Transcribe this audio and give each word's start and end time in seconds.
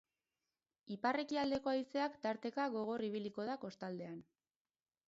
Ipar-ekialdeko 0.95 1.73
haizeak 1.75 2.17
tarteka 2.27 2.67
gogor 2.79 3.07
ibiliko 3.11 3.47
da 3.53 3.61
kostaldean. 3.67 4.19